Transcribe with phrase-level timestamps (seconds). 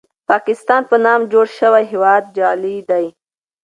[0.29, 3.05] پاکستان په نامه جوړ شوی هېواد جعلي دی.